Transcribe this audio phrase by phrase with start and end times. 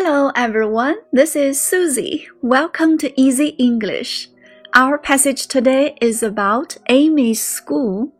[0.00, 2.28] Hello everyone, this is Susie.
[2.40, 4.28] Welcome to Easy English.
[4.72, 8.12] Our passage today is about Amy's school,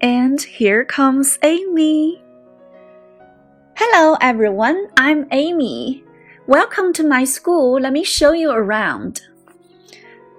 [0.00, 2.22] and here comes Amy.
[3.76, 6.04] Hello everyone, I'm Amy.
[6.46, 7.80] Welcome to my school.
[7.80, 9.22] Let me show you around.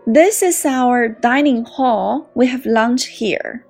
[0.07, 2.29] This is our dining hall.
[2.35, 3.65] We have lunch here.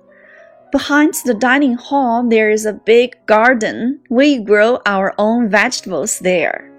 [0.70, 3.98] Behind the dining hall, there is a big garden.
[4.10, 6.75] We grow our own vegetables there.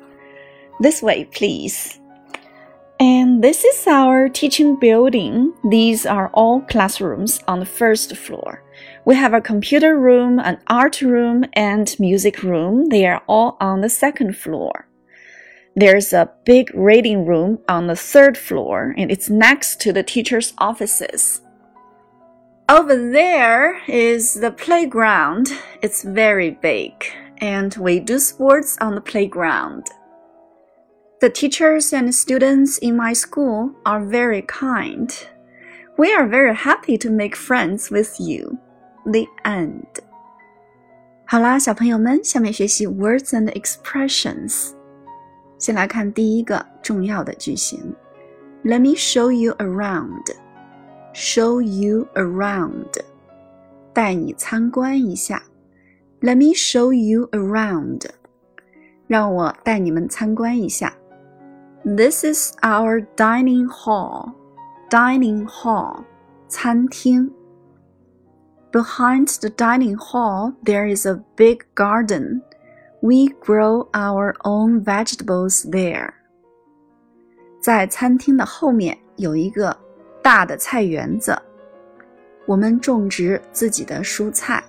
[0.79, 1.99] This way, please.
[2.99, 5.53] And this is our teaching building.
[5.69, 8.63] These are all classrooms on the first floor.
[9.05, 12.89] We have a computer room, an art room, and music room.
[12.89, 14.87] They are all on the second floor.
[15.75, 20.53] There's a big reading room on the third floor, and it's next to the teacher's
[20.57, 21.41] offices.
[22.67, 25.49] Over there is the playground.
[25.83, 26.91] It's very big,
[27.37, 29.87] and we do sports on the playground.
[31.20, 35.08] The teachers and students in my school are very kind.
[35.96, 38.58] We are very happy to make friends with you.
[39.04, 39.86] The end.
[41.26, 44.72] 好啦，小朋友们，下面学习 words and expressions。
[45.58, 47.94] 先来看第一个重要的句型：
[48.64, 50.24] Let me show you around.
[51.14, 52.98] Show you around，
[53.92, 55.42] 带你参观一下。
[56.20, 58.06] Let me show you around，
[59.06, 60.94] 让我带你们参观一下。
[61.86, 64.34] this is our dining hall.
[64.90, 66.04] Dining hall,
[66.48, 67.30] 餐厅.
[68.72, 72.42] Behind the dining hall, there is a big garden.
[73.00, 76.12] We grow our own vegetables there.
[77.60, 79.76] 在餐厅的后面有一个
[80.22, 81.36] 大的菜园子，
[82.46, 84.62] 我们种植自己的蔬菜。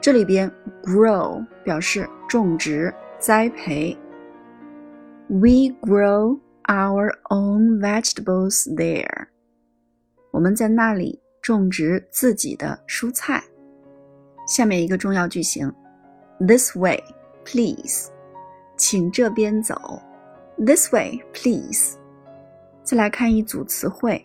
[0.00, 0.50] 这里边
[0.82, 3.96] grow 表示种植、栽培。
[5.28, 9.26] We grow our own vegetables there。
[10.30, 13.42] 我们在那里种植自己的蔬菜。
[14.46, 15.72] 下面一个重要句型：
[16.40, 17.02] This way,
[17.44, 18.10] please。
[18.76, 20.00] 请这边走。
[20.56, 21.96] This way, please。
[22.82, 24.24] 再来看一组词汇：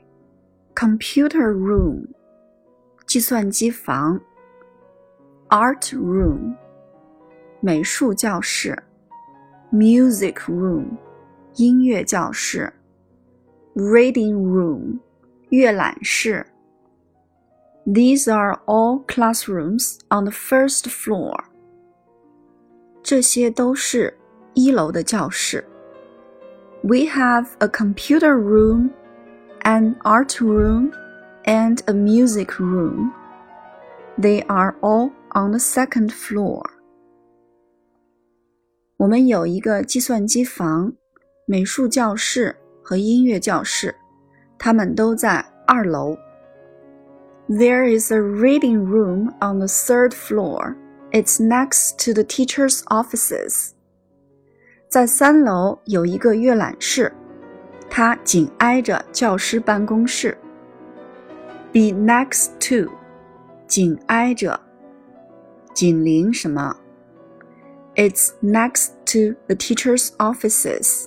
[0.76, 2.06] computer room，
[3.06, 4.20] 计算机房；
[5.50, 6.56] art room，
[7.60, 8.74] 美术教室；
[9.72, 10.86] music room。
[11.58, 12.74] 音乐教室，
[13.76, 15.00] reading room，
[15.50, 16.46] 阅览室。
[17.86, 21.38] These are all classrooms on the first floor。
[23.04, 24.18] 这些都是
[24.54, 25.68] 一楼的教室。
[26.82, 28.92] We have a computer room,
[29.64, 30.92] an art room,
[31.44, 33.12] and a music room.
[34.18, 36.64] They are all on the second floor.
[38.98, 40.94] 我们有一个计算机房。
[41.48, 43.96] 美术教室和音乐教室，
[44.58, 46.18] 它们都在二楼。
[47.50, 50.76] There is a reading room on the third floor.
[51.12, 53.72] It's next to the teacher's offices.
[54.88, 57.12] 在三楼有一个阅览室，
[57.90, 60.38] 它紧挨着教师办公室。
[61.72, 62.92] Be next to，
[63.68, 64.60] 紧挨着，
[65.74, 66.78] 紧邻什么？
[67.96, 71.06] It's next to the teacher's offices.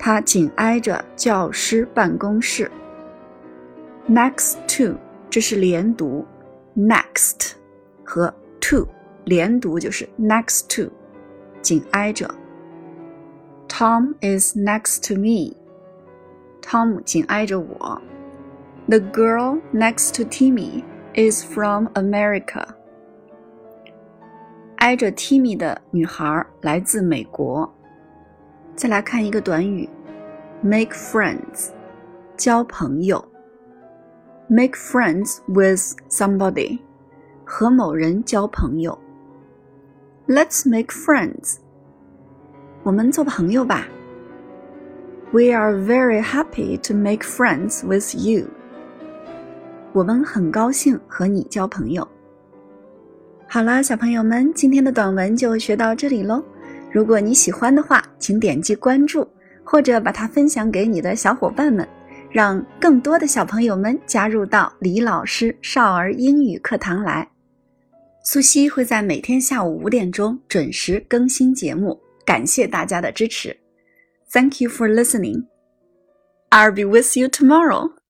[0.00, 2.70] 它紧挨着教师办公室。
[4.08, 6.24] Next to，这是连读，
[6.76, 7.52] next
[8.04, 8.86] 和 to
[9.24, 10.90] 连读就是 next to，
[11.60, 12.32] 紧挨着。
[13.68, 15.56] Tom is next to me。
[16.62, 18.00] 汤姆紧挨着我。
[18.88, 20.84] The girl next to Timmy
[21.14, 22.64] is from America。
[24.76, 27.72] 挨着 Timmy 的女孩来自美国。
[28.75, 29.87] 再来看一个短语
[30.61, 31.69] ，make friends，
[32.35, 33.23] 交朋友。
[34.47, 36.79] make friends with somebody，
[37.45, 38.97] 和某人交朋友。
[40.27, 41.57] Let's make friends，
[42.83, 43.87] 我们做朋友吧。
[45.31, 48.47] We are very happy to make friends with you。
[49.93, 52.05] 我们很高兴和你交朋友。
[53.47, 56.43] 好啦，小朋友们，今天的短文就学到这里喽。
[56.91, 59.27] 如果你喜欢的话，请点击关注，
[59.63, 61.87] 或者把它分享给你的小伙伴们，
[62.29, 67.27] 让更多的小朋友们加入到李老师少儿英语课堂来。
[68.23, 73.55] 苏西会在每天下午五点钟准时更新节目，感谢大家的支持。
[74.31, 75.45] Thank you for listening.
[76.49, 78.00] I'll be with you tomorrow.